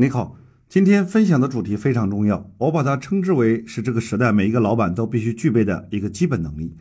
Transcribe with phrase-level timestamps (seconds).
[0.00, 0.36] 你好，
[0.68, 6.76] 今天分享的主题非常重要，我把它称之为是这个时代每一个老板都必须具备的一个基本能力。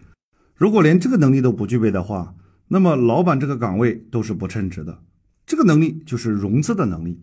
[0.54, 2.36] 如果连这个能力都不具备的话，
[2.68, 5.00] 那么老板这个岗位都是不称职的。
[5.48, 7.20] 这个能力就是融资的能力。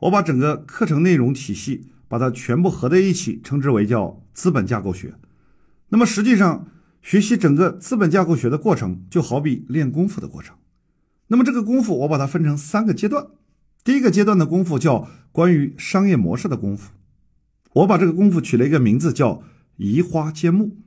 [0.00, 5.14] 我把整个课程内容体系把它全部合在一起，称之为叫资本架构学。
[5.88, 6.68] 那么实际上，
[7.00, 10.54] 学习整个资本架构学的过程，就好比练功夫的过程。
[11.28, 13.26] 那么这个功夫，我把它分成三个阶段。
[13.84, 16.92] 第一个阶段的功夫叫关于商业模式的功夫，
[17.74, 19.42] 我把这个功夫取了一个名字叫
[19.76, 20.78] 移花接木。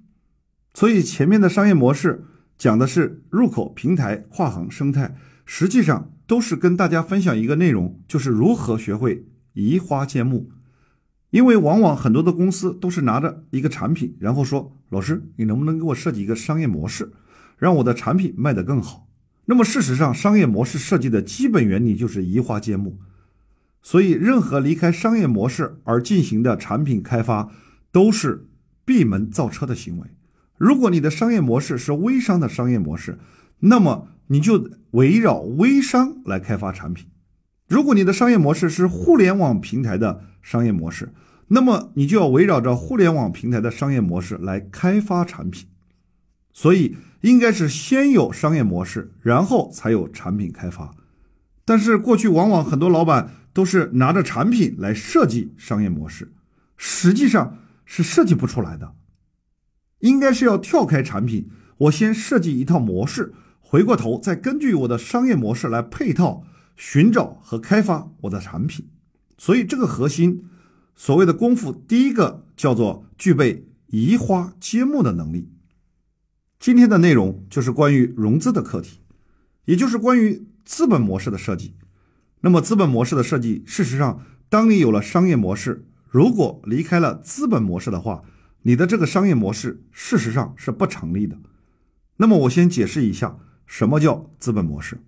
[0.73, 2.25] 所以前面的商业模式
[2.57, 5.15] 讲的是入口、平台、跨行、生态，
[5.45, 10.49] 实际上都是跟大家分享一个内容，就是如何学会移花接木。
[11.29, 17.11] 因为往往很多的公司都是拿着一个产品，然后说：“老师，你能不能给我设计一个商业模式，
[17.57, 19.06] 让我的产品卖得更好？”
[19.49, 22.99] 那么事实上，商业模式设计的基本原理就是移花接木，
[23.81, 27.49] 所以任何离开商业模式而进行的产品开发，
[27.89, 28.45] 都是
[28.83, 30.07] 闭门造车的行为。
[30.57, 33.19] 如果你的商业模式是微商的商业模式，
[33.61, 37.05] 那么你就围绕微商来开发产品；
[37.69, 41.13] 如果你的商业模式是互联网平台的商业模式，
[41.47, 45.69] 那么你就要围绕着互联网平台的商业模式来开发产品。
[46.57, 46.97] 所以。
[47.21, 50.93] 应该是先有商业模式，然后才有产品开发。
[51.65, 56.31] 但是过去往往很多老板都是拿着产品来设计商业模式，
[56.77, 58.93] 实际上是设计不出来的。
[60.01, 61.49] 应该是要跳开产品，
[61.79, 66.43] 我先设计一套模式，回过头再根据我的商业模式来配套
[66.75, 68.87] 寻找和开发我的产品。
[69.39, 70.45] 所以这个核心
[70.95, 75.49] 所谓的功夫，第一个叫做具备移花接木的能力。
[76.59, 78.99] 今天的内容就是关于融资的课题，
[79.65, 81.75] 也就是关于资本模式的设计。
[82.41, 88.23] 那么，资本模式的设计，事实上，当你有了商业模式，如果离开了资本模式的话，
[88.63, 91.37] 你的这个商业模式事实上是不成立的。
[92.17, 94.99] 那么，我先解释一下什么叫资本模式。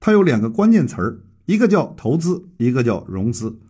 [0.00, 3.60] 它有两个关键词儿，一个叫投资，一个叫融资。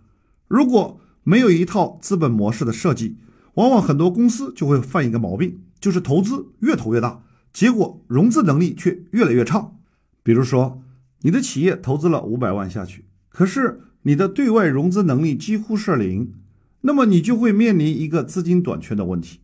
[0.48, 3.18] 如果没有一套资本模式的设计，
[3.54, 5.60] 往往很多公司就会犯一个毛病。
[5.82, 7.22] 就是投资越投越大，
[7.52, 9.72] 结果融资能力却越来越差。
[10.22, 10.80] 比如说，
[11.22, 16.32] 你的企业投资了五百万下去，可是你的对外融资能力几乎是零，
[16.82, 19.40] 那么你就会面临一个资金短缺的问题。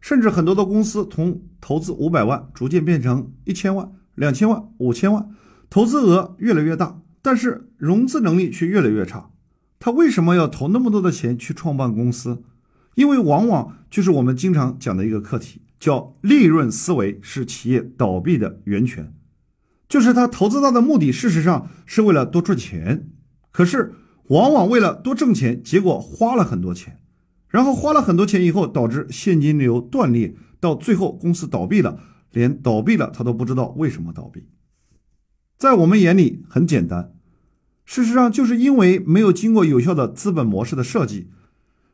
[0.00, 5.30] 甚至很多的公司从投资五百万逐渐变成一千万、两千万、五千万，
[5.70, 9.30] 投资额越来越大，但是融资能力却越来越差。
[9.78, 12.42] 他为什么要投那么多的钱去创办公司？
[12.96, 15.60] 因为往往就是我们经常讲的一个课题。
[15.78, 19.14] 叫利润思维是企业倒闭的源泉，
[19.88, 23.08] 就是他投资它的目的，事实上是为了多赚钱，
[23.52, 23.94] 可是
[24.28, 27.00] 往往为了多挣钱，结果花了很多钱，
[27.48, 32.00] 然后花了很多钱以后，导致现金流断裂，到最后公司倒闭了，
[32.32, 34.48] 连倒闭了他都不知道为什么倒闭。
[35.56, 37.14] 在我们眼里很简单，
[37.84, 41.30] 事实上就是因为没有经过有效的资本模式的设计。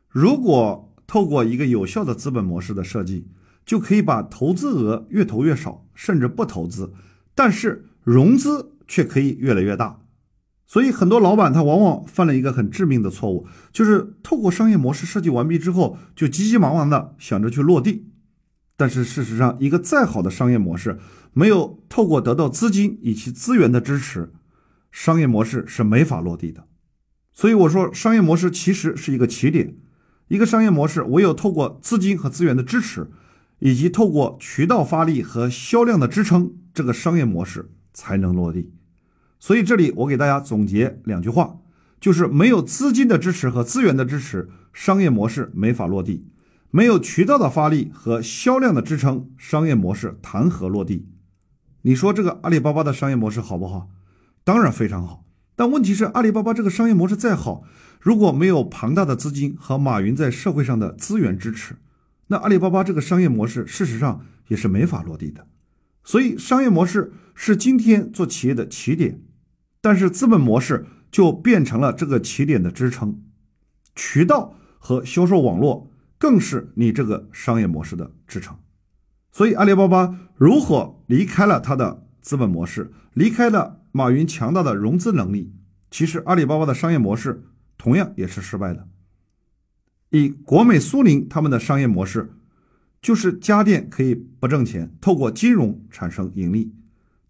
[0.09, 3.27] 如果透过一个有效的资本模式的设计，
[3.65, 6.93] 就可以把投资额越投越少，甚至不投资，
[7.33, 10.01] 但是融资却可以越来越大。
[10.65, 18.09] 所以很多老板他往往犯了一个很致命的错误，就是透过商业模式设计完毕之后，就急急忙忙的想着去落地。
[18.75, 20.97] 但是事实上，一个再好的商业模式，
[21.31, 24.33] 没有透过得到资金以及资源的支持，
[24.91, 26.65] 商业模式是没法落地的。
[27.31, 29.75] 所以我说，商业模式其实是一个起点，
[30.27, 33.11] 一个商业模式唯有透过资金和资源的支持。
[33.65, 38.73] 以及透过渠道发力和销量的支撑，这个商业模式才能落地。
[39.39, 41.59] 所以这里我给大家总结两句话，
[41.97, 46.25] 就是没有资金的支持和资源的支持，商业模式没法落地；
[46.71, 51.07] 没有渠道的发力和销量的支撑，商业模式谈何落地？
[51.83, 53.87] 你说这个阿里巴巴的商业模式好不好？
[54.43, 55.23] 当然非常好。
[55.55, 57.63] 但问题是，阿里巴巴这个商业模式再好，
[58.01, 61.77] 如果没有庞大的资金和马云在社会上的资源支持，
[62.27, 65.47] 那阿里巴巴这个商业模式，事实上也是没法落地的。
[66.03, 69.21] 所以，商业模式是今天做企业的起点，
[69.81, 73.21] 但是资本模式就变成了这个起点的支撑，
[73.95, 78.57] 渠道和销售网络更是你这个商业模式的支撑。
[79.31, 85.53] 所以，阿里巴巴如果离开了它的资本模式，离开了马云强大的融资能力，
[85.89, 87.43] 其实阿里巴巴的商业模式
[87.77, 88.87] 同样也是失败的。
[90.13, 92.29] 以国美、苏宁他们的商业模式，
[93.01, 96.71] 就是家电可以不挣钱，透过金融产生盈利。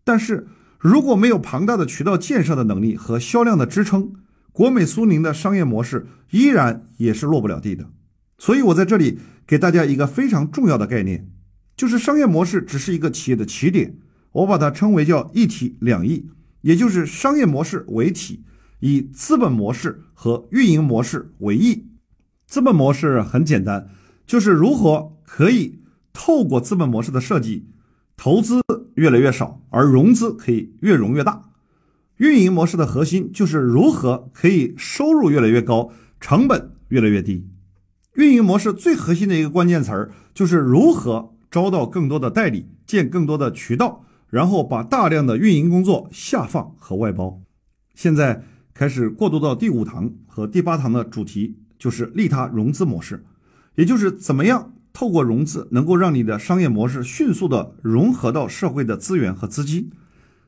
[0.03, 0.47] 但是
[0.77, 4.11] 如果没有庞大的渠道建设的能力和销量的支撑，
[4.51, 7.89] 国美苏宁的商业模式依然也是落不了地的。
[8.37, 11.29] 所以我在这里给大家一个非常重要的概念，
[11.77, 13.95] 就是商业模式只是一个企业的起点，
[14.33, 16.27] 我把它称为叫一体两翼，
[16.59, 18.43] 也就是商业模式为体，
[18.81, 21.87] 以资本模式和运营模式为翼。
[22.53, 23.89] 资本模式很简单，
[24.27, 25.79] 就是如何可以
[26.13, 27.65] 透过资本模式的设计，
[28.15, 28.61] 投资
[28.93, 31.49] 越来越少，而融资可以越融越大。
[32.17, 35.89] 运营模式的核心就是如何可以收入越来越高，
[36.19, 37.49] 成本越来越低。
[38.17, 47.41] 运营模式最核心的一个关键词儿就是如何招到更多的代理，建更多的渠道，然后把大量的运营工作下放和外包。
[47.95, 48.43] 现在
[48.75, 53.25] 开始过渡到第五堂和第八堂的主题，就是利他融资模式，
[53.75, 59.91] 也就是怎么样透过融资能够让你的商业模式迅速的融合到社会的资源和资金。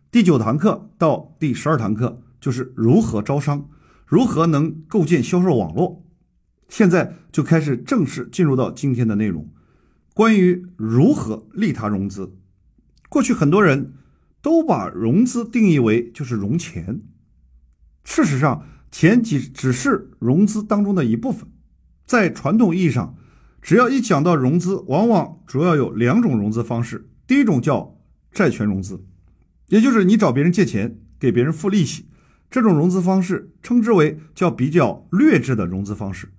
[0.10, 3.68] 第九堂课到第十二堂课就是如何招商，
[4.08, 6.06] 如何能构建销售网络。
[6.70, 9.50] 现在就开始正式进入到今天的内容，
[10.14, 12.38] 关于如何利他融资。
[13.10, 13.96] 过去很多人
[14.42, 17.02] 都把融资定义为就是融钱，
[18.06, 21.48] 事实上，钱只只是融资当中的一部分。
[22.06, 23.16] 在传统意义上，
[23.62, 27.10] 只要一讲到融资，往往主要有两种融资方式。
[27.26, 27.98] 第一种叫
[28.32, 29.04] 债权融资，
[29.70, 32.06] 也就是你找别人借钱，给别人付利息，
[32.52, 36.32] 这种融资方式称之为叫比较劣质的融资方式。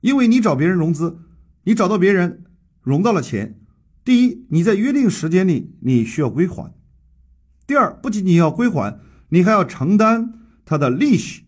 [0.00, 1.18] 因为你找别人融资，
[1.64, 2.44] 你找到别人
[2.80, 3.60] 融到了钱，
[4.02, 6.74] 第一，你在约定时间里你需要归还；
[7.66, 8.98] 第二，不仅仅要归还，
[9.28, 11.41] 你还要承担他的利息。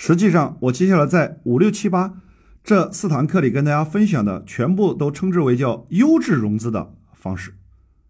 [0.00, 2.22] 实际上，我接下来在五六七八
[2.62, 7.54] 这四堂课里跟大家分享的，全部都称之为叫优质融资的方式，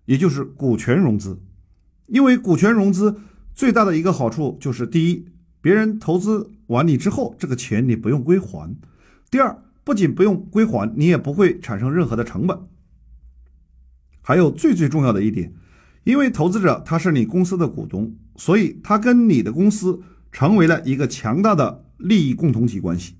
[0.04, 1.40] 也就是股权融资。
[2.08, 3.18] 因为股权融资
[3.54, 5.28] 最大的一个好处就是，第一，
[5.62, 8.76] 别人投资完你之后，这个钱你不用归还。
[9.30, 12.68] 第二，不仅不用归还，你也不会产生任何的成本。
[14.20, 15.54] 还有最最重要的一点，
[16.04, 20.02] 因为投资者他是你公司的股东，所以他跟你的公司
[20.32, 23.16] 成为了一个强大的利益共同体关系。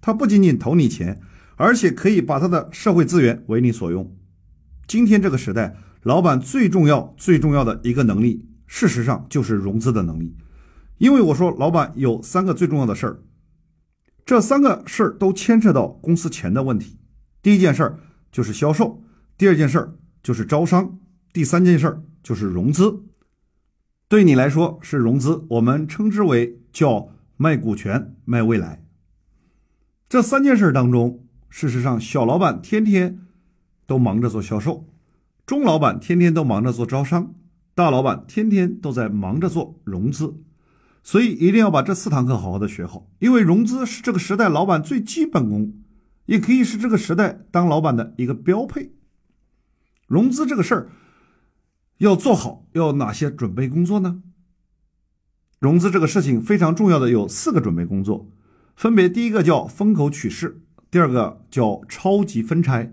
[0.00, 1.20] 他不仅仅投你钱，
[1.56, 4.16] 而且可以把他的社会资源为你所用。
[4.86, 10.36] 今天这个时代，老板最重要最重要的一个能力，事实上就是融资的能力。
[10.98, 13.22] 因为我说，老板有三个最重要的事儿。
[14.24, 16.98] 这三个事儿都牵扯到公司钱的问题。
[17.42, 17.98] 第一件事儿
[18.30, 19.02] 就是销售，
[19.36, 20.98] 第二件事儿就是招商，
[21.32, 23.02] 第三件事儿就是融资。
[24.12, 28.84] 对你来说是融资，我们称之为叫卖股权、卖未来。
[30.06, 33.20] 这三件事当中，事实上小老板天天
[33.86, 34.86] 都忙着做销售，
[35.46, 37.34] 中老板天天都忙着做招商，
[37.74, 40.34] 大老板天天都在忙着做融资。
[41.02, 45.72] 所以一定要把这四堂课好好的学好，因为融资是这个时代老板最基本功，
[46.26, 48.92] 也可以是这个时代当老板的一个标配。
[50.06, 50.90] 融资这个事儿
[51.96, 54.22] 要做好，要哪些准备工作呢？
[55.60, 58.28] 融资这个事情非常重要的有四个准备工作，
[58.74, 62.92] 分别第一个叫风口取势，第二个叫超级分拆。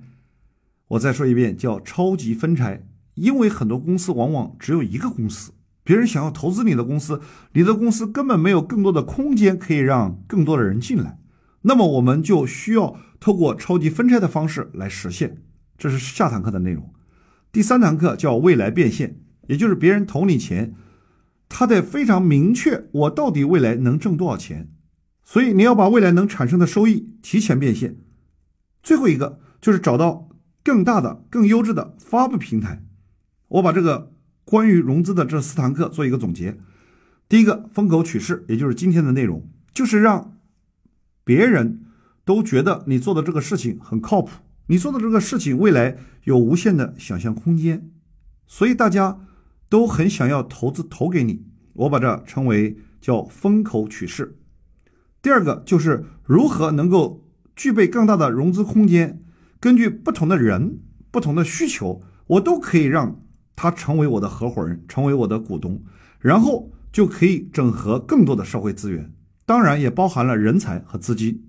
[0.89, 5.51] 我再说一遍，叫超级分拆，因为很多公司往往只有一个公司。
[5.84, 7.22] 别人想要投资你的公司，
[7.54, 11.20] 你的公司根本没有更多的空间可以让更多的人进来，
[11.63, 15.42] 那么我们就需要透过超级分拆的方式来实现。
[15.77, 16.94] 这是下堂课的内容。
[17.51, 20.74] 第三堂课叫未来变现，也就是别人投你钱，
[21.50, 24.72] 他得非常明确我到底未来能挣多少钱，
[25.24, 27.98] 所以你要把未来能产生的收益提前变现。
[28.82, 30.29] 最后一个就是找到
[30.63, 32.86] 更大的、更优质的发布平台。
[33.50, 34.13] 我把这个。
[34.50, 36.58] 关于融资的这四堂课做一个总结，
[37.27, 40.39] 第一个风口取势，也就是今天的内容，就是让
[41.24, 41.82] 别人
[42.25, 47.91] 都觉得你做的这个事情很靠谱，你做的这个事情未来有无限的想象空间，
[48.48, 49.20] 所以大家
[49.70, 51.46] 都很想要投资投给你。
[51.74, 54.38] 我把这称为叫风口取势。
[55.22, 59.22] 第二个就是如何能够具备更大的融资空间，
[59.60, 60.80] 根据不同的人、
[61.12, 63.22] 不同的需求，我都可以让。
[63.62, 65.84] 他成为我的合伙人，成为我的股东，
[66.18, 69.12] 然后就可以整合更多的社会资源，
[69.46, 71.44] 当然也包含了人才和资金。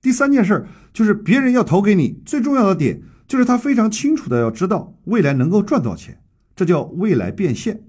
[0.00, 6.18] 第三件事就是别人要投给你，最重要的点就是他非常清楚的要知道未来能够赚多少钱，
[6.58, 7.84] 这叫未来变现。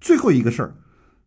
[0.00, 0.76] 最后一个事儿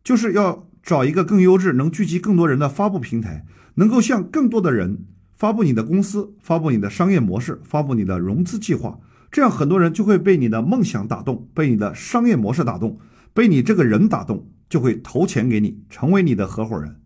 [0.03, 8.99] 就是要找一个更优质、能聚集更多人的发布平台，能够向更多的人发布你的公司、发布你的商业模式、发布你的融资计划。
[9.31, 12.99] 这样很多人就会被你的梦想打动，被你的商业模式打动，
[13.33, 16.99] 被你这个人打动，就会投钱给你，成为你的合伙人。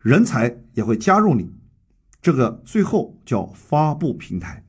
[0.00, 1.50] 人才也会加入你。
[2.22, 4.64] 这个最后叫发布平台。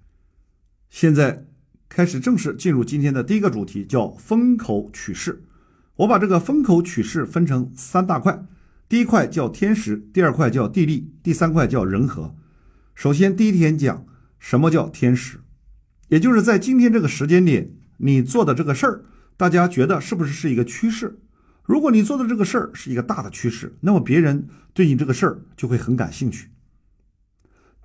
[0.89, 1.46] 现在
[1.94, 5.44] 开始正式进入今天的第一个主题，叫风口取势。
[5.98, 8.46] 我把这个风口取势分成三大块，
[8.88, 12.34] 第一块叫天时，第二块叫地利，第三块叫人和。
[12.96, 14.06] 首先，第一天讲
[14.40, 15.42] 什么叫天时，
[16.08, 19.04] 也就是在今天这个时间点，你做的这个事儿，
[19.36, 21.20] 大家觉得是不是是一个趋势？
[21.66, 26.48] 如果你做的这个事儿是一个大的趋势，那么别人对你这个事儿就会很感兴趣。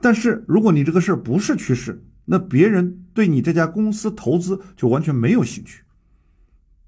[0.01, 5.83] 但是如果你这个事儿不是趋势，那别人对你这家公司投资就完全没有兴趣。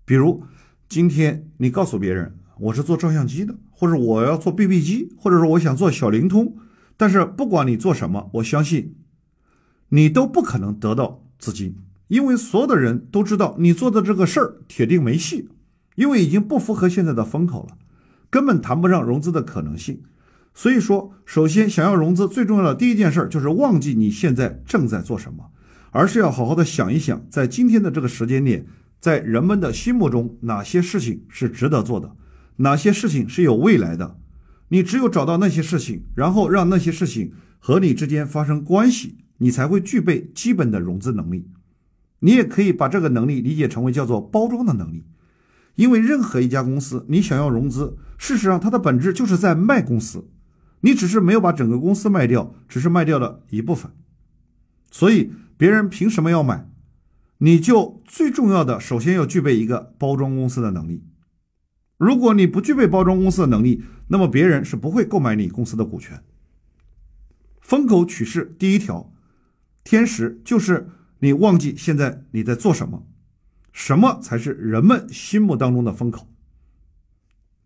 [0.05, 0.45] 比如
[0.89, 6.57] 今天你告诉别人我是做照相机的，或者我要做 BB 机，或者说我想做小灵通，
[6.97, 8.97] 但是不管你做什么，我相信
[9.91, 11.77] 你都不可能得到资金，
[12.09, 15.49] 因为所有的人都知道你做的这个事儿铁定没戏，
[15.95, 17.79] 因为已经不符合现在的风口了，
[18.29, 20.03] 根本谈不上融资的可能性。
[20.59, 25.53] 所以说，首先想要融资，最重要的第一件事就是忘记你现在正在做什么，
[25.93, 28.67] 而是要好好的想一想，在今天的这个时间点，
[28.99, 32.17] 在人们的心目中，哪些事情是值得做的，
[32.57, 34.19] 哪些事情是有未来的。
[34.71, 41.49] 你只有找到那些事情，然后让那些事情和你之间发生关系，你才会具备基本的融资能力。
[42.19, 45.05] 你也可以把这个能力理解成为叫做包装的能力，
[45.77, 50.29] 因为任何一家公司，你想要融资，事实上它的本质就是在卖公司。
[50.81, 53.91] 你只是没有把整个公司卖掉，只是卖掉了一部分，
[54.91, 56.69] 所以别人凭什么要买？
[57.39, 61.05] 你就最重要的，首先要具备一个包装公司的能力。
[61.97, 66.23] 如果你不具备包装公司的能力，那么别人是不会购买你公司的股权。
[67.61, 69.13] 风口取势第一条，
[69.83, 73.07] 天时就是你忘记现在你在做什么，
[73.73, 76.29] 什么才是人们心目当中的风口？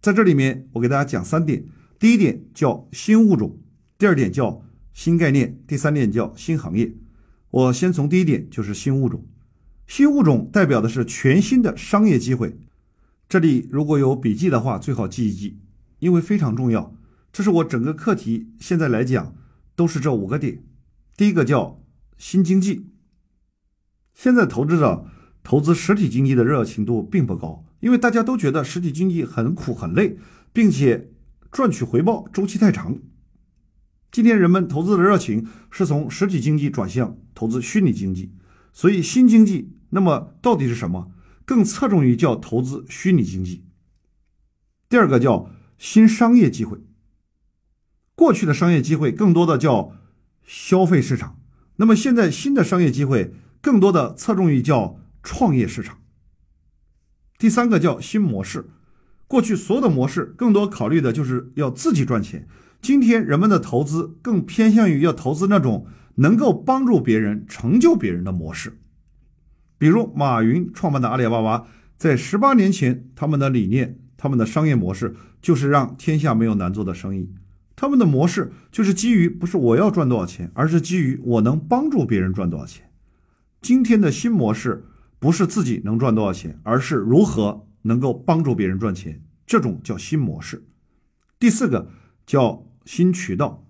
[0.01, 1.67] 在这里面，我给大家讲三点。
[2.03, 3.61] 第一点叫新物种，
[3.97, 6.97] 第二点叫新概念，第三点叫新行业。
[7.49, 9.25] 我先从第一点，就是新物种。
[9.87, 12.59] 新物种代表的是全新的商业机会。
[13.29, 15.61] 这里如果有笔记的话，最好记一记，
[16.01, 16.93] 因为非常重要。
[17.33, 19.37] 这是我整个课题现在来讲
[19.77, 20.65] 都是这五个点。
[21.17, 21.85] 第一个叫
[22.19, 22.91] 新经济。
[24.13, 25.07] 现在投资者
[25.45, 30.19] 投资实体经济的热情度并不高，因为大家都觉得实体经济很苦很累，
[30.53, 31.12] 并且。
[31.53, 32.99] 赚取回报周期太长。
[34.11, 38.33] 今天人们投资的热情是从实体经济转向投资虚拟经济，
[38.73, 41.13] 所以新经济那么到底是什么？
[41.45, 43.67] 更侧重于叫投资虚拟经济。
[44.89, 46.79] 第二个叫新商业机会。
[48.15, 49.93] 过去的商业机会更多的叫
[50.43, 51.39] 消费市场，
[51.77, 56.01] 那么现在新的商业机会更多的侧重于叫创业市场。
[57.37, 58.71] 第三个叫新模式。
[59.33, 62.47] 过去所有的模式更多考虑的就是要自己赚钱。
[62.83, 65.87] 今天人们的投资更偏向于要投资那种
[66.17, 68.79] 能够帮助别人、成就别人的模式。
[69.79, 77.33] 比如马云创办的阿里巴巴，在十八年前，他们的理念、他们的商业模式就是让天下没有难做的生意。
[77.75, 82.91] 他们的模式就是基于不是我要赚多少钱，而是基于我能帮助别人赚多少钱。
[83.63, 84.85] 今天的新模式
[85.19, 87.67] 不是自己能赚多少钱，而是如何。
[87.83, 90.67] 能够帮助别人赚钱，这种叫新模式。
[91.39, 91.91] 第四个
[92.27, 93.67] 叫新渠道。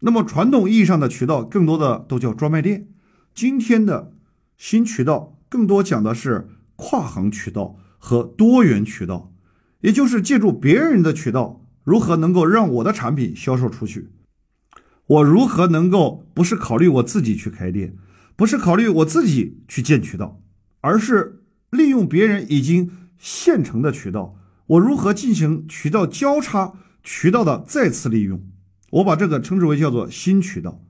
[0.00, 2.88] 那么传统意义上的渠道更多的都叫专卖店，
[3.34, 4.14] 今天的
[4.56, 9.34] 新渠道更多讲的是跨行渠道和多元渠道，
[9.80, 14.10] 也就是借助别人的渠道，如何能够让我的产品销售出去？
[15.06, 17.96] 我如何能够不是考虑我自己去开店，
[18.36, 20.40] 不是考虑我自己去建渠道，
[20.80, 22.90] 而是利用别人已经。
[23.20, 24.34] 现成的渠道，
[24.66, 26.72] 我如何进行渠道交叉、
[27.04, 28.40] 渠道的再次利用？
[28.92, 30.80] 我把这个称之为叫做新渠道。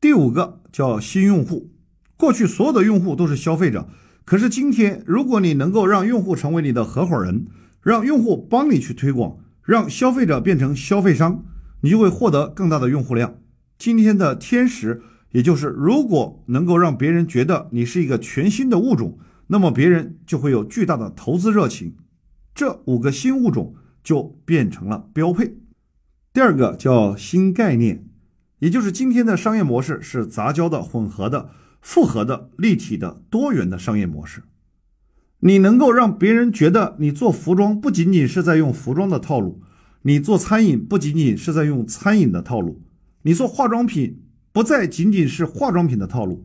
[0.00, 1.72] 第五个叫新用户。
[2.16, 3.88] 过去所有的用户都是消费者，
[4.24, 7.46] 可是今天，如果你能够让用户成为你的合伙人，
[7.82, 11.44] 让用户帮你去推广，让消费者变成消费商，
[11.80, 13.34] 你就会获得更大的用户量。
[13.76, 19.18] 今天的天时，也就是如果能够让别人觉得你是一个全新的物种。
[19.48, 21.96] 那么别人就会有巨大的投资热情，
[22.54, 25.56] 这五个新物种就变成了标配。
[26.32, 28.08] 第二个叫新概念，
[28.58, 31.50] 也就是今天的商业模式是杂交的、混合的、
[31.80, 34.42] 复合的、立体的、多元的商业模式。
[35.40, 39.62] 你能够让别人觉得你做服装不仅仅是在用服装的套路，
[40.02, 42.82] 你做餐饮不仅仅是在用餐饮的套路，
[43.22, 46.44] 你做化妆品不再仅仅是化妆品的套路。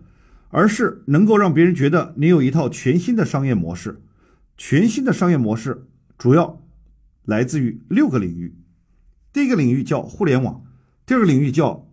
[0.51, 4.01] 而是能够让别人觉得你有一套全新的商业模式，
[4.58, 6.62] 全新的商业模式主要
[7.24, 8.55] 来自于六个领域。
[9.34, 10.63] 第一个领域叫互联网，
[11.05, 11.89] 第二个领域叫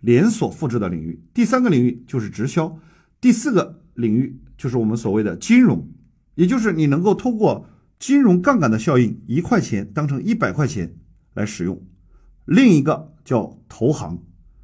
[0.00, 2.78] 连锁复制的领域，第三个领域就是直销，
[3.20, 5.88] 第四个领域就是我们所谓的金融，
[6.34, 10.94] 也就是你能够通过金融杠杆的效应，一块钱当成一百块钱
[11.34, 11.82] 来使用。
[12.46, 14.22] 另一个叫投行，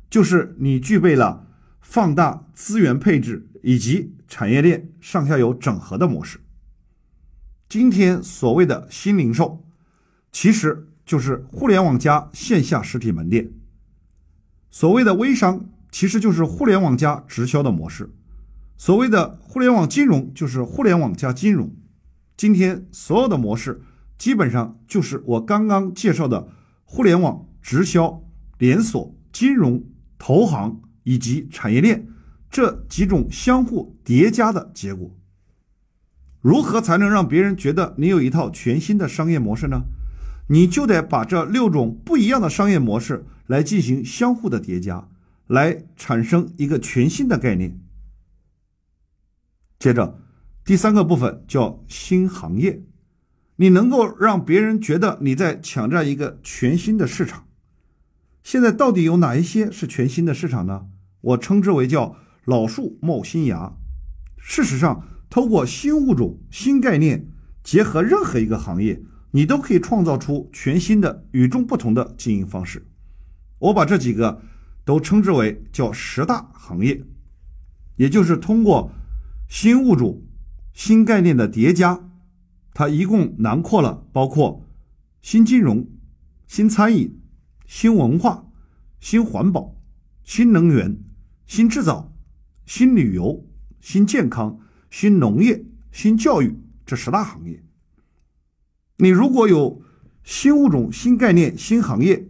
[0.09, 1.47] 就是你具备了
[1.85, 6.41] 放大资源配置以及产业链上下游整合的模式。
[7.69, 9.65] 今天所谓的新零售，
[10.33, 13.53] 其实就是互联网加线下实体门店。
[14.71, 18.13] 所谓的微商，其实就是互联网加直销的模式。
[18.77, 21.77] 所谓的互联网金融，就是互联网加金融。
[22.37, 23.83] 今天所有的模式，
[24.19, 26.49] 基本上就是我刚刚介绍的
[26.85, 28.25] 互联网、直销、
[28.59, 29.85] 连锁、金融、
[30.19, 32.09] 投行以及产业链
[32.51, 35.17] 这几种相互叠加的结果。
[36.41, 39.85] 如何才能让别人觉得你有一套全新的商业模式呢？
[40.49, 45.09] 你就得把这六种不一样的商业模式来进行相互的叠加，
[45.47, 47.81] 来产生一个全新的概念。
[49.79, 50.21] 接着，
[50.63, 52.83] 第三个部分叫新行业，
[53.57, 57.47] 你能够让别人觉得你在抢占一个全新的市场。
[58.43, 60.89] 现在到底有哪一些是全新的市场呢？
[61.25, 63.75] 我称之为叫老树冒新芽。
[64.39, 65.09] 事实上。
[65.31, 67.29] 通过新物种、新概念，
[67.65, 69.03] 结合任何一个行业，
[69.33, 72.87] 你都可以创造出全新的、与众不同的经营方式。
[73.59, 74.41] 我把这几个
[74.85, 77.03] 都称之为叫十大行业，
[77.97, 78.93] 也就是通过
[79.49, 80.23] 新物种、
[80.73, 82.09] 新概念的叠加，
[82.73, 84.65] 它一共囊括了包括
[85.21, 85.85] 新金融、
[86.47, 87.21] 新餐饮、
[87.67, 88.47] 新文化、
[89.01, 89.75] 新环保、
[90.23, 90.97] 新能源、
[91.47, 92.13] 新制造、
[92.67, 93.47] 新旅游、
[93.81, 94.61] 新健康。
[94.91, 97.65] 新农业、新教育这十大行业，
[98.99, 99.83] 你如果有
[100.23, 102.29] 新物种、新概念、新行业，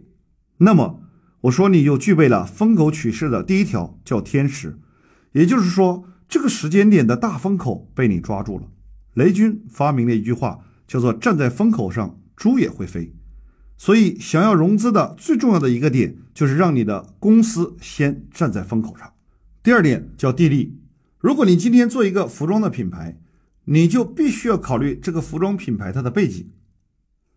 [0.57, 0.99] 那么
[1.41, 4.79] 我说你就具备了风口趋势的第一条，叫天时。
[5.33, 8.71] 也就是说，这个时间点的大风口被你抓住了。
[9.13, 13.13] 雷军发明了一句话，叫做“站在风口上，猪也会飞”。
[13.77, 19.13] 所以，想要融资的最重要的一个点，就是让你的公司先站在风口上。
[19.61, 20.79] 第二点叫地利。
[21.19, 23.17] 如果你今天做一个服装的品牌，
[23.65, 26.49] 你就必须要考虑这个服装品牌它的背景。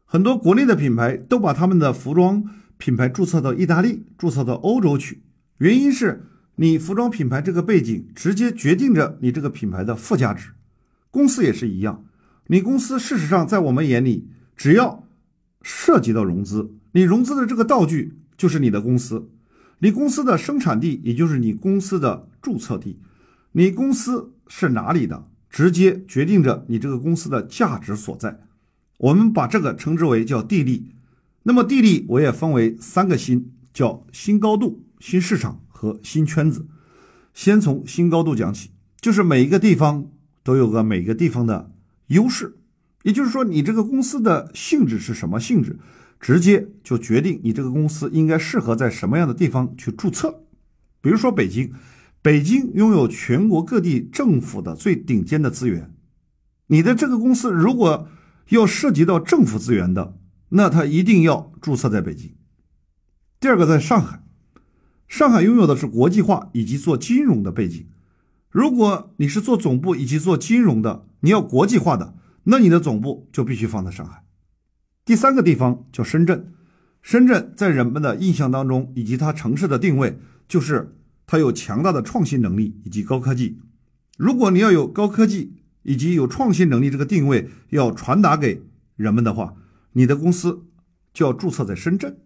[0.04, 2.44] 很多国内的品牌都把他们的服装
[2.76, 5.22] 品牌注册到意大利、注册到欧洲去，
[5.58, 6.24] 原因是
[6.56, 10.50] 你服装品牌这个背景直接决定着你这个品牌的附加值。
[11.10, 12.04] 公司也是一样，
[12.46, 15.07] 你公司事实上在我们眼里，只要
[15.62, 19.30] 涉及到融资，你融资的这个道具就是你的公司，
[19.80, 22.98] 你公司的生产地也就是你公司的注册地。
[23.52, 28.40] 你公司是哪里的，直接决定着你这个公司的价值所在。
[28.98, 30.94] 我们把这个称之为叫地利。
[31.44, 36.66] 那么地利我也分为三个新，叫新高度、新市场和新圈子。
[37.32, 40.10] 先从新高度讲起，就是每一个地方
[40.42, 41.72] 都有个每个地方的
[42.08, 42.57] 优势，
[43.08, 45.78] 也就是说你这个公司的性质是什么性质，
[46.20, 50.44] 直接就决定你这个公司应该适合在什么样的地方去注册。
[51.00, 51.72] 比如说北京。
[52.20, 55.94] 北京拥有全国各地政府的最顶尖的资源，
[56.66, 58.08] 你的这个公司如果
[58.48, 60.18] 要涉及到政府资源的，
[60.48, 62.34] 那它一定要注册在北京。
[63.38, 64.24] 第二个，在上海，
[65.06, 67.86] 上海拥有的是国际化以及做金融的背景。
[68.50, 72.16] 如果你是做总部以及做金融的，你要国际化的，
[72.50, 74.24] 那你的总部就必须放在上海。
[75.04, 76.52] 第三个地方叫深圳，
[77.02, 80.94] 深圳在人们的印象当中以及它城市的定位就是。
[81.30, 83.60] 它有强大的创新能力以及高科技。
[84.16, 88.62] 如果你要有高科技以及有创新能力这个定位要传达给
[88.96, 89.52] 人们的话，
[89.92, 90.64] 你的公司
[91.12, 92.16] 就要注册在深圳。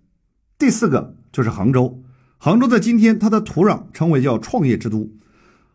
[0.56, 2.00] 第四个就是杭州，
[2.38, 5.10] 杭州在今天它的土壤称为叫创业之都。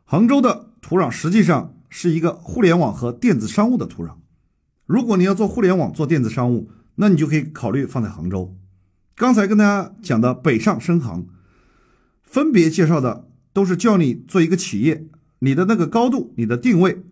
[0.06, 4.14] 杭州的土壤实际上是一个互联网和电子商务的土壤。
[4.88, 8.58] 如果你要做互联网做电子商务，那你就可以考虑放在杭州。
[9.16, 11.28] 刚才跟大家讲的北上深杭。
[12.24, 15.08] 分别介绍的都是叫你做一个企业，
[15.40, 17.04] 你的那个高度、你的定位，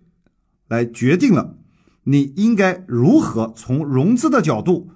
[0.68, 1.58] 来决定了
[2.04, 4.92] 你应该如何从融资的角度，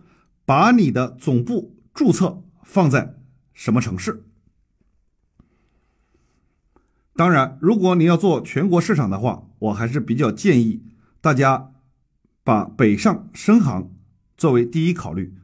[0.46, 3.16] 把你的总部注册放在
[3.54, 4.26] 什么城市。
[7.16, 10.84] 当然，如果你要做全国市场的话，我还是比较建议
[11.22, 11.72] 大家
[12.50, 13.92] 把北上深杭
[14.36, 15.36] 作为第一考虑。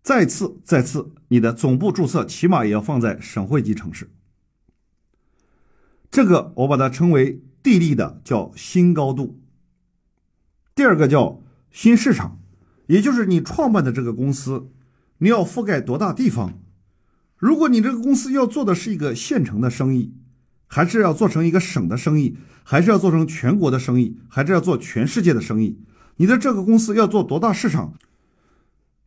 [0.00, 4.12] 再次，再次，你的总部注册起码也要放在省会级城市。
[6.08, 9.40] 这个我把它称为地利的叫新高度。
[10.76, 12.38] 第二个叫新市场，
[12.86, 14.70] 也就是你创办的这个公司，
[15.18, 16.60] 你要覆盖多大地方？
[17.36, 20.14] 如果你这个公司要做的是一个县城的生意，
[20.68, 22.36] 还是要做成一个省的生意，
[22.70, 25.78] 还是要做成全国的生意，还是要做全世界的生意？
[26.16, 27.94] 你的这个公司要做多大市场，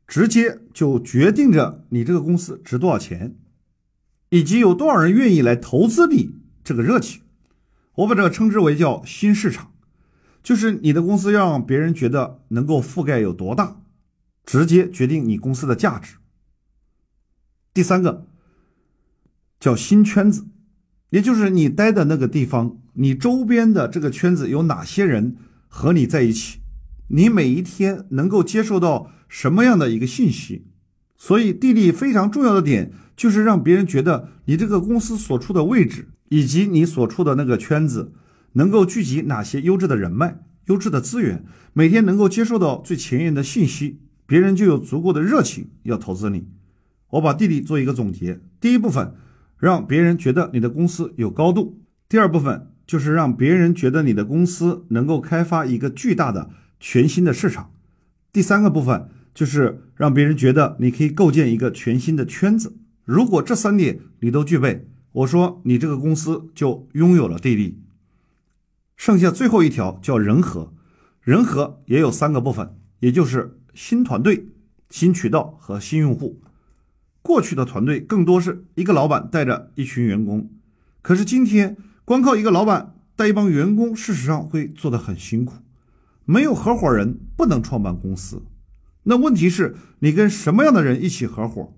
[0.08, 3.36] 直接就决定着你这个公司值多少钱，
[4.30, 7.22] 以及有多少人愿意来投资你这个热情。
[7.94, 9.72] 我把这个称之为叫新市场，
[10.42, 13.80] 就是你的公司让别人觉得能够覆盖有多大，
[14.44, 16.16] 直接决定你公司的价值。
[17.76, 18.26] 第三个
[19.60, 20.48] 叫新圈子，
[21.12, 25.38] 也就是你待的那个地方，你周边的这个圈子有哪些人
[25.70, 26.60] 和你在一起，
[27.08, 30.66] 你每一天能够接受到什么样的一个信息。
[31.16, 36.08] 所以地理非常重要的点就是让别人觉得你这个公司所处的位置。
[36.34, 38.14] 以及你所处的那个圈子，
[38.54, 41.44] 能够聚集哪些优质的人脉、优质的资源，
[41.74, 46.48] 每天能够接受到最前沿的信息，别人就有足够的热情要投资你。
[47.10, 49.14] 我把地理做一个总结：第一部分，
[49.62, 51.78] 让别人觉得你的公司有高度；
[52.10, 57.66] 第二部分，就是让别人觉得你的公司能够开发一个巨大的全新的市场；
[58.34, 62.76] 第三个部分，就是让别人觉得你可以构建一个全新的圈子。
[63.06, 67.78] 如果这三点你都具备，我说，你这个公司就拥有了地利。
[68.98, 70.74] 剩下最后一条叫人和，
[71.22, 74.48] 人和也有三个部分，也就是新团队、
[74.90, 76.42] 新渠道和新用户。
[77.22, 80.50] 过去的团队更多是一个老板带着一群员工，
[81.02, 85.56] 可是今天光靠一个老板带一帮员工，事实上会做得很辛苦。
[86.26, 88.44] 没有合伙人不能创办公司。
[89.04, 91.74] 那问题是你跟什么样的人一起合伙？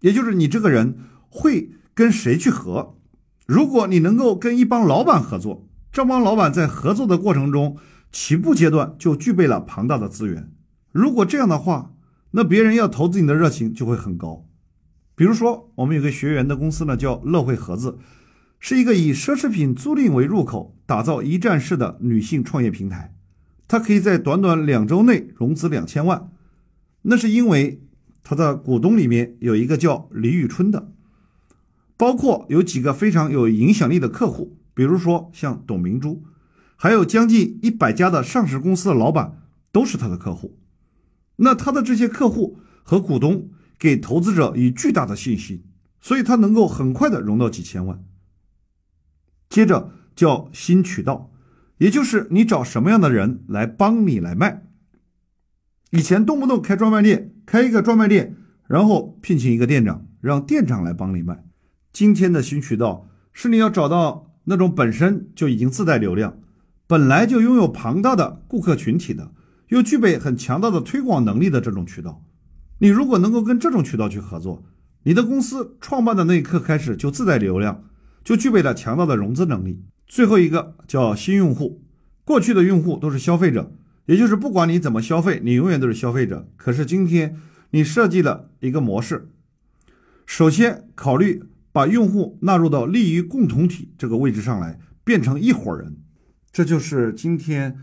[0.00, 1.70] 也就是你这个人会。
[1.98, 2.94] 跟谁去合？
[3.44, 7.76] 如果你能够跟一帮老板合作，这帮老板在合作的过程中，
[8.12, 10.52] 起步阶段就具备了庞大的资源。
[10.92, 11.90] 如果这样的话，
[12.30, 14.46] 那别人要投资你的热情就会很高。
[15.18, 17.98] 比如说，我们有个学员的公司呢，叫乐惠盒子，
[18.60, 23.16] 是一个以奢侈品租赁为入口，打造一站式的女性创业平台。
[23.66, 26.30] 它可以在短短两周内融资两千万，
[27.02, 27.82] 那是因为
[28.22, 30.92] 它的股东里面有一个叫李宇春的。
[31.96, 36.22] 包括有几个非常有影响力的客户，比如说像董明珠，
[36.76, 40.56] 还有将近一百家的上市公司的老板都是他的客户。
[41.34, 45.62] 那他的这些客户和股东给投资者以巨大的信心，
[46.00, 48.04] 所以他能够很快的融到几千万。
[49.48, 51.30] 接着叫新渠道，
[51.78, 54.64] 也就是你找什么样的人来帮你来卖。
[55.90, 58.36] 以前动不动开专卖店，开一个专卖店，
[58.66, 61.44] 然后聘请一个店长，让店长来帮你卖。
[61.92, 66.38] 今天的新渠道是你要找到那种本身就已经自带流量，
[66.86, 69.32] 本来就拥有庞大的顾客群体的，
[69.68, 72.22] 又具备很强大的推广能力的这种渠道。
[72.78, 74.64] 你如果能够跟这种渠道去合作，
[75.02, 77.84] 你的公司创办的那一刻开始就自带流量，
[78.24, 79.84] 就具备了强大的融资能力。
[80.06, 81.82] 最后一个叫新用户，
[82.24, 83.72] 过去的用户都是消费者，
[84.06, 86.48] 也就是不管你怎么消费，你永远都是消费者。
[86.56, 87.36] 可是今天
[87.70, 89.28] 你设计了一个模式，
[90.26, 91.44] 首先考虑。
[91.70, 95.98] 把用户纳入到利益共同体这个位置上来，变成一伙人，
[96.50, 97.78] 这就是今天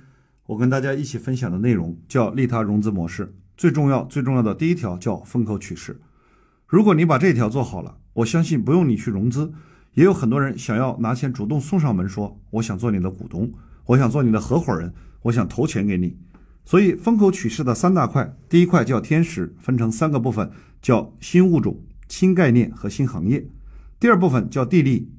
[0.48, 3.38] 我跟大家一起分享的内容，叫利他融资模式。
[3.58, 6.02] 最重要、最重要的第一条叫风口取势。
[6.68, 9.54] 如果你把这条做好了，我相信不用你去融资，
[9.94, 13.54] 也有很多人想要拿钱主动送上门，说我想做你的股东，
[13.86, 16.18] 我想做你的合伙人，我想投钱给你。
[16.66, 20.50] 所以风口取势的三大块，第一块叫天使，分成三个部分，
[20.82, 23.48] 叫新物种、新概念和新行业。
[24.00, 25.12] 第二部分叫地利，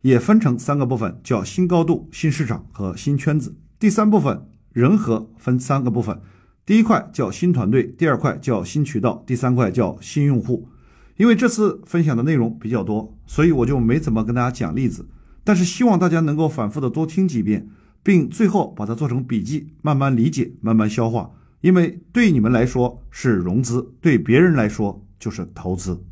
[0.00, 3.56] 也分成三个部分，叫新高度、新市场和新圈子。
[3.78, 6.20] 第三部分人和分三个部分，
[6.66, 10.68] 第一块叫新团队，第二块叫新渠道，第三块叫新用户。
[11.16, 15.06] 因为这次分享的内容比较多，所以我就没怎么跟大家讲例子，
[15.44, 17.68] 但是希望大家能够反复的多听几遍，
[18.02, 21.30] 并最后把它做成笔记，慢慢理解，慢慢消化。
[21.60, 26.02] 因为对你们来说是融资，对别人来说就是投资。